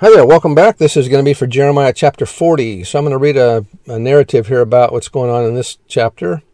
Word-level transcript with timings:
Hi 0.00 0.10
there, 0.10 0.24
welcome 0.24 0.54
back. 0.54 0.76
This 0.76 0.96
is 0.96 1.08
going 1.08 1.24
to 1.24 1.28
be 1.28 1.34
for 1.34 1.48
Jeremiah 1.48 1.92
chapter 1.92 2.24
40. 2.24 2.84
So 2.84 3.00
I'm 3.00 3.04
going 3.04 3.10
to 3.10 3.18
read 3.18 3.36
a, 3.36 3.66
a, 3.88 3.98
narrative 3.98 4.46
here 4.46 4.60
about 4.60 4.92
what's 4.92 5.08
going 5.08 5.28
on 5.28 5.44
in 5.44 5.56
this 5.56 5.78
chapter. 5.88 6.44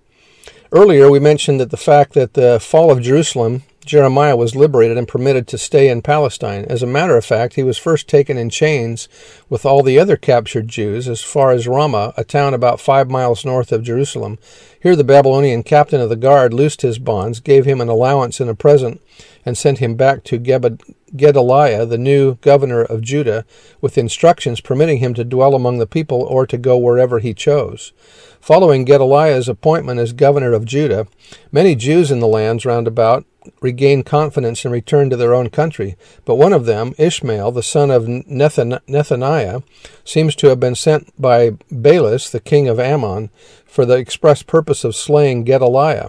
Earlier, 0.72 1.10
we 1.10 1.20
mentioned 1.20 1.60
that 1.60 1.70
the 1.70 1.76
fact 1.76 2.14
that 2.14 2.32
the 2.32 2.58
fall 2.58 2.90
of 2.90 3.02
Jerusalem, 3.02 3.64
Jeremiah 3.84 4.34
was 4.34 4.56
liberated 4.56 4.96
and 4.96 5.06
permitted 5.06 5.46
to 5.48 5.58
stay 5.58 5.90
in 5.90 6.00
Palestine. 6.00 6.64
As 6.70 6.82
a 6.82 6.86
matter 6.86 7.18
of 7.18 7.26
fact, 7.26 7.52
he 7.52 7.62
was 7.62 7.76
first 7.76 8.08
taken 8.08 8.38
in 8.38 8.48
chains 8.48 9.10
with 9.50 9.66
all 9.66 9.82
the 9.82 9.98
other 9.98 10.16
captured 10.16 10.68
Jews 10.68 11.06
as 11.06 11.20
far 11.20 11.50
as 11.50 11.68
Ramah, 11.68 12.14
a 12.16 12.24
town 12.24 12.54
about 12.54 12.80
five 12.80 13.10
miles 13.10 13.44
north 13.44 13.72
of 13.72 13.82
Jerusalem. 13.82 14.38
Here, 14.82 14.96
the 14.96 15.04
Babylonian 15.04 15.64
captain 15.64 16.00
of 16.00 16.08
the 16.08 16.16
guard 16.16 16.54
loosed 16.54 16.80
his 16.80 16.98
bonds, 16.98 17.40
gave 17.40 17.66
him 17.66 17.82
an 17.82 17.90
allowance 17.90 18.40
and 18.40 18.48
a 18.48 18.54
present, 18.54 19.02
and 19.44 19.56
sent 19.56 19.78
him 19.78 19.94
back 19.94 20.24
to 20.24 20.38
Gedaliah, 20.38 21.86
the 21.86 21.98
new 21.98 22.36
governor 22.36 22.82
of 22.82 23.02
Judah, 23.02 23.44
with 23.80 23.98
instructions 23.98 24.60
permitting 24.60 24.98
him 24.98 25.14
to 25.14 25.24
dwell 25.24 25.54
among 25.54 25.78
the 25.78 25.86
people 25.86 26.22
or 26.22 26.46
to 26.46 26.58
go 26.58 26.76
wherever 26.76 27.18
he 27.18 27.34
chose. 27.34 27.92
Following 28.40 28.84
Gedaliah's 28.84 29.48
appointment 29.48 30.00
as 30.00 30.12
governor 30.12 30.52
of 30.52 30.64
Judah, 30.64 31.06
many 31.50 31.74
Jews 31.74 32.10
in 32.10 32.20
the 32.20 32.28
lands 32.28 32.66
round 32.66 32.86
about 32.86 33.24
regained 33.60 34.06
confidence 34.06 34.64
and 34.64 34.72
returned 34.72 35.10
to 35.10 35.16
their 35.16 35.34
own 35.34 35.50
country. 35.50 35.96
But 36.24 36.36
one 36.36 36.52
of 36.52 36.64
them, 36.64 36.94
Ishmael, 36.96 37.52
the 37.52 37.62
son 37.62 37.90
of 37.90 38.04
Nethaniah, 38.04 39.62
seems 40.04 40.34
to 40.36 40.48
have 40.48 40.60
been 40.60 40.74
sent 40.74 41.12
by 41.20 41.50
Baalis, 41.70 42.30
the 42.30 42.40
king 42.40 42.68
of 42.68 42.80
Ammon, 42.80 43.30
for 43.66 43.84
the 43.84 43.96
express 43.96 44.42
purpose 44.42 44.84
of 44.84 44.96
slaying 44.96 45.44
Gedaliah. 45.44 46.08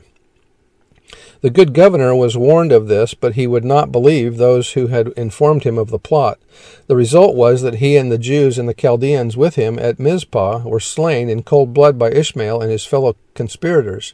The 1.41 1.49
good 1.49 1.73
governor 1.73 2.15
was 2.15 2.37
warned 2.37 2.71
of 2.71 2.87
this, 2.87 3.13
but 3.13 3.35
he 3.35 3.47
would 3.47 3.65
not 3.65 3.91
believe 3.91 4.37
those 4.37 4.73
who 4.73 4.87
had 4.87 5.09
informed 5.09 5.63
him 5.63 5.77
of 5.77 5.89
the 5.89 5.99
plot. 5.99 6.39
The 6.87 6.95
result 6.95 7.35
was 7.35 7.61
that 7.61 7.75
he 7.75 7.97
and 7.97 8.11
the 8.11 8.17
Jews 8.17 8.57
and 8.57 8.67
the 8.67 8.73
Chaldeans 8.73 9.37
with 9.37 9.55
him 9.55 9.77
at 9.77 9.99
Mizpah 9.99 10.63
were 10.65 10.79
slain 10.79 11.29
in 11.29 11.43
cold 11.43 11.73
blood 11.73 11.99
by 11.99 12.11
Ishmael 12.11 12.61
and 12.61 12.71
his 12.71 12.85
fellow 12.85 13.15
conspirators. 13.35 14.13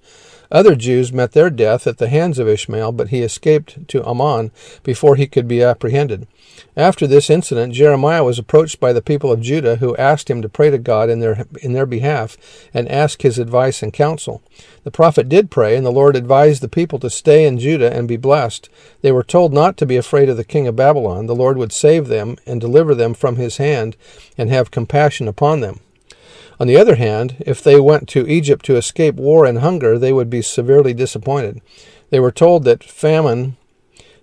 Other 0.52 0.76
Jews 0.76 1.14
met 1.14 1.32
their 1.32 1.50
death 1.50 1.88
at 1.88 1.98
the 1.98 2.10
hands 2.10 2.38
of 2.38 2.48
Ishmael, 2.48 2.92
but 2.92 3.08
he 3.08 3.22
escaped 3.22 3.88
to 3.88 4.06
Ammon 4.06 4.52
before 4.84 5.16
he 5.16 5.26
could 5.26 5.48
be 5.48 5.64
apprehended. 5.64 6.28
After 6.76 7.08
this 7.08 7.30
incident, 7.30 7.74
Jeremiah 7.74 8.24
was 8.26 8.38
approached 8.38 8.80
by 8.80 8.92
the 8.92 9.02
people 9.02 9.32
of 9.32 9.42
Judah, 9.42 9.78
who 9.78 9.96
asked 9.96 10.30
him 10.30 10.42
to 10.42 10.50
pray 10.50 10.70
to 10.70 10.78
God 10.78 11.10
in 11.10 11.22
their, 11.22 11.46
in 11.62 11.72
their 11.72 11.86
behalf 11.86 12.36
and 12.74 12.90
ask 12.90 13.22
his 13.22 13.40
advice 13.40 13.82
and 13.82 13.94
counsel. 13.94 14.42
The 14.84 14.92
prophet 14.92 15.30
did 15.30 15.50
pray, 15.50 15.78
and 15.78 15.86
the 15.86 15.92
Lord 15.92 16.18
advised 16.18 16.62
the 16.62 16.68
people 16.68 17.00
to 17.00 17.10
stay 17.10 17.46
in 17.46 17.58
Judah 17.58 17.94
and 17.94 18.08
be 18.08 18.18
blessed. 18.18 18.70
They 19.02 19.14
were 19.14 19.24
told 19.24 19.54
not 19.54 19.78
to 19.78 19.86
be 19.86 19.96
afraid 19.96 20.28
of 20.28 20.36
the 20.36 20.44
king 20.44 20.68
of 20.68 20.76
Babylon. 20.76 21.28
The 21.28 21.36
Lord 21.36 21.58
would 21.58 21.72
save 21.72 22.08
them 22.08 22.36
and 22.46 22.60
deliver 22.60 22.94
them 22.94 23.14
from 23.14 23.38
his 23.38 23.56
hand 23.56 23.96
and 24.38 24.50
have 24.50 24.72
compassion 24.72 25.30
upon 25.30 25.62
them. 25.62 25.80
On 26.62 26.68
the 26.68 26.78
other 26.78 26.94
hand, 26.94 27.38
if 27.40 27.64
they 27.64 27.80
went 27.80 28.08
to 28.10 28.28
Egypt 28.28 28.64
to 28.66 28.76
escape 28.76 29.16
war 29.16 29.48
and 29.48 29.58
hunger, 29.58 29.98
they 29.98 30.14
would 30.14 30.30
be 30.30 30.44
severely 30.44 30.94
disappointed. 30.94 31.60
They 32.12 32.20
were 32.20 32.32
told 32.32 32.66
that 32.66 32.84
famine, 32.84 33.58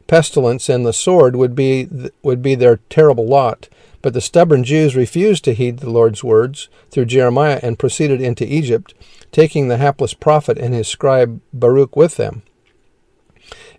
pestilence, 0.07 0.69
and 0.69 0.87
the 0.87 0.93
sword 0.93 1.35
would 1.35 1.57
be, 1.57 1.89
would 2.23 2.41
be 2.41 2.55
their 2.55 2.77
terrible 2.91 3.27
lot. 3.27 3.69
But 4.03 4.15
the 4.15 4.21
stubborn 4.21 4.63
Jews 4.63 4.95
refused 4.95 5.43
to 5.47 5.53
heed 5.53 5.81
the 5.81 5.91
Lord's 5.91 6.23
words 6.23 6.69
through 6.93 7.07
Jeremiah 7.07 7.59
and 7.61 7.77
proceeded 7.77 8.21
into 8.21 8.47
Egypt, 8.47 8.95
taking 9.33 9.67
the 9.67 9.79
hapless 9.79 10.15
prophet 10.15 10.59
and 10.59 10.73
his 10.73 10.87
scribe 10.87 11.41
Baruch 11.53 11.97
with 11.97 12.19
them. 12.19 12.43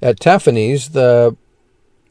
At 0.02 0.20
Tahpanhes, 0.20 0.90
the 0.90 1.38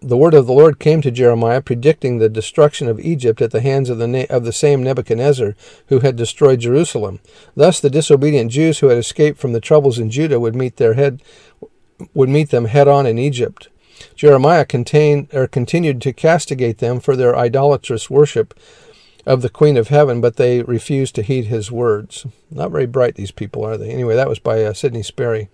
the 0.00 0.16
word 0.16 0.34
of 0.34 0.46
the 0.46 0.52
Lord 0.52 0.78
came 0.78 1.02
to 1.02 1.10
Jeremiah, 1.10 1.60
predicting 1.60 2.18
the 2.18 2.28
destruction 2.28 2.88
of 2.88 3.00
Egypt 3.00 3.42
at 3.42 3.50
the 3.50 3.60
hands 3.60 3.90
of 3.90 3.98
the, 3.98 4.26
of 4.30 4.44
the 4.44 4.52
same 4.52 4.82
Nebuchadnezzar 4.82 5.56
who 5.88 6.00
had 6.00 6.16
destroyed 6.16 6.60
Jerusalem. 6.60 7.20
Thus, 7.56 7.80
the 7.80 7.90
disobedient 7.90 8.52
Jews 8.52 8.78
who 8.78 8.88
had 8.88 8.98
escaped 8.98 9.38
from 9.38 9.52
the 9.52 9.60
troubles 9.60 9.98
in 9.98 10.10
Judah 10.10 10.38
would 10.38 10.54
meet 10.54 10.76
their 10.76 10.94
head 10.94 11.22
would 12.14 12.28
meet 12.28 12.50
them 12.50 12.66
head 12.66 12.86
on 12.86 13.06
in 13.06 13.18
Egypt. 13.18 13.68
Jeremiah 14.14 14.64
contained, 14.64 15.28
or 15.32 15.48
continued 15.48 16.00
to 16.02 16.12
castigate 16.12 16.78
them 16.78 17.00
for 17.00 17.16
their 17.16 17.36
idolatrous 17.36 18.08
worship 18.08 18.54
of 19.26 19.42
the 19.42 19.50
Queen 19.50 19.76
of 19.76 19.88
Heaven, 19.88 20.20
but 20.20 20.36
they 20.36 20.62
refused 20.62 21.16
to 21.16 21.22
heed 21.22 21.46
his 21.46 21.72
words. 21.72 22.24
Not 22.52 22.70
very 22.70 22.86
bright, 22.86 23.16
these 23.16 23.32
people, 23.32 23.64
are 23.64 23.76
they? 23.76 23.90
Anyway, 23.90 24.14
that 24.14 24.28
was 24.28 24.38
by 24.38 24.62
uh, 24.62 24.72
Sidney 24.72 25.02
Sperry. 25.02 25.48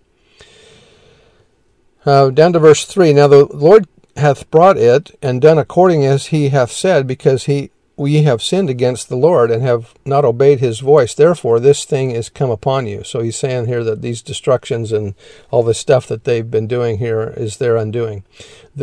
Uh, 2.04 2.28
down 2.28 2.52
to 2.52 2.58
verse 2.58 2.84
3. 2.84 3.14
Now 3.14 3.26
the 3.26 3.46
Lord 3.46 3.88
hath 4.24 4.50
brought 4.50 4.78
it 4.78 5.16
and 5.22 5.40
done 5.40 5.58
according 5.58 6.04
as 6.04 6.26
he 6.26 6.48
hath 6.48 6.72
said, 6.72 7.06
because 7.06 7.44
he 7.44 7.70
we 7.96 8.22
have 8.24 8.42
sinned 8.42 8.68
against 8.68 9.08
the 9.08 9.16
Lord 9.16 9.50
and 9.50 9.62
have 9.62 9.94
not 10.04 10.24
obeyed 10.24 10.58
his 10.58 10.80
voice. 10.80 11.14
Therefore, 11.14 11.60
this 11.60 11.84
thing 11.84 12.10
is 12.10 12.28
come 12.28 12.50
upon 12.50 12.86
you. 12.86 13.04
So 13.04 13.20
he's 13.20 13.36
saying 13.36 13.66
here 13.66 13.84
that 13.84 14.02
these 14.02 14.20
destructions 14.20 14.90
and 14.90 15.14
all 15.50 15.62
this 15.62 15.78
stuff 15.78 16.08
that 16.08 16.24
they've 16.24 16.50
been 16.50 16.66
doing 16.66 16.98
here 16.98 17.32
is 17.36 17.58
their 17.58 17.76
undoing. 17.76 18.24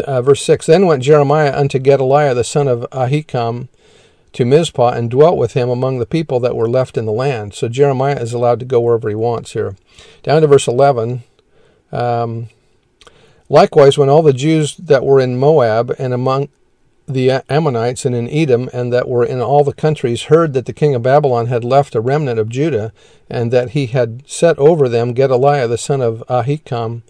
Uh, 0.05 0.21
verse 0.21 0.41
6 0.43 0.65
Then 0.65 0.85
went 0.85 1.03
Jeremiah 1.03 1.57
unto 1.57 1.77
Gedaliah 1.77 2.33
the 2.33 2.45
son 2.45 2.69
of 2.69 2.87
Ahikam 2.91 3.67
to 4.31 4.45
Mizpah 4.45 4.93
and 4.93 5.11
dwelt 5.11 5.37
with 5.37 5.53
him 5.53 5.69
among 5.69 5.99
the 5.99 6.05
people 6.05 6.39
that 6.39 6.55
were 6.55 6.69
left 6.69 6.97
in 6.97 7.05
the 7.05 7.11
land. 7.11 7.53
So 7.53 7.67
Jeremiah 7.67 8.15
is 8.15 8.31
allowed 8.31 8.59
to 8.61 8.65
go 8.65 8.79
wherever 8.79 9.09
he 9.09 9.15
wants 9.15 9.51
here. 9.51 9.75
Down 10.23 10.41
to 10.41 10.47
verse 10.47 10.69
11. 10.69 11.23
Um, 11.91 12.47
Likewise, 13.51 13.97
when 13.97 14.07
all 14.07 14.21
the 14.21 14.31
Jews 14.31 14.77
that 14.77 15.03
were 15.03 15.19
in 15.19 15.37
Moab 15.37 15.93
and 15.99 16.13
among 16.13 16.47
the 17.05 17.43
Ammonites 17.49 18.05
and 18.05 18.15
in 18.15 18.29
Edom 18.29 18.69
and 18.71 18.93
that 18.93 19.09
were 19.09 19.25
in 19.25 19.41
all 19.41 19.65
the 19.65 19.73
countries 19.73 20.23
heard 20.23 20.53
that 20.53 20.67
the 20.67 20.71
king 20.71 20.95
of 20.95 21.03
Babylon 21.03 21.47
had 21.47 21.65
left 21.65 21.93
a 21.93 21.99
remnant 21.99 22.39
of 22.39 22.47
Judah 22.47 22.93
and 23.29 23.51
that 23.51 23.71
he 23.71 23.87
had 23.87 24.23
set 24.25 24.57
over 24.57 24.87
them 24.87 25.11
Gedaliah 25.11 25.67
the 25.67 25.77
son 25.77 25.99
of 25.99 26.23
Ahikam, 26.29 27.01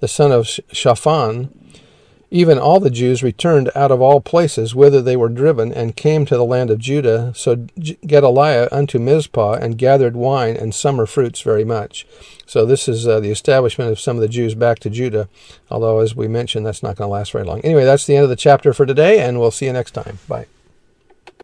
the 0.00 0.08
son 0.08 0.32
of 0.32 0.48
Shaphan, 0.72 1.50
even 2.32 2.58
all 2.58 2.80
the 2.80 2.90
Jews 2.90 3.22
returned 3.22 3.70
out 3.74 3.92
of 3.92 4.00
all 4.00 4.20
places 4.20 4.74
whither 4.74 5.02
they 5.02 5.16
were 5.16 5.28
driven, 5.28 5.72
and 5.72 5.94
came 5.94 6.24
to 6.24 6.36
the 6.36 6.44
land 6.44 6.70
of 6.70 6.78
Judah. 6.78 7.32
So 7.36 7.66
Gedaliah 8.06 8.68
unto 8.72 8.98
Mizpah, 8.98 9.54
and 9.54 9.76
gathered 9.76 10.16
wine 10.16 10.56
and 10.56 10.74
summer 10.74 11.04
fruits 11.04 11.42
very 11.42 11.64
much. 11.64 12.06
So 12.46 12.64
this 12.64 12.88
is 12.88 13.06
uh, 13.06 13.20
the 13.20 13.30
establishment 13.30 13.90
of 13.90 14.00
some 14.00 14.16
of 14.16 14.22
the 14.22 14.28
Jews 14.28 14.54
back 14.54 14.78
to 14.80 14.90
Judah, 14.90 15.28
although, 15.70 16.00
as 16.00 16.16
we 16.16 16.26
mentioned, 16.26 16.64
that's 16.64 16.82
not 16.82 16.96
going 16.96 17.08
to 17.08 17.12
last 17.12 17.32
very 17.32 17.44
long. 17.44 17.60
Anyway, 17.60 17.84
that's 17.84 18.06
the 18.06 18.16
end 18.16 18.24
of 18.24 18.30
the 18.30 18.36
chapter 18.36 18.72
for 18.72 18.86
today, 18.86 19.20
and 19.20 19.38
we'll 19.38 19.50
see 19.50 19.66
you 19.66 19.72
next 19.72 19.92
time. 19.92 20.18
Bye. 20.26 20.46